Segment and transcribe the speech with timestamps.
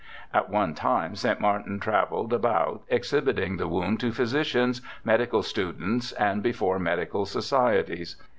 [0.33, 1.39] At one time St.
[1.39, 8.15] Martin travelled about exhibiting the wound to physicians, medical students, and before medical societies.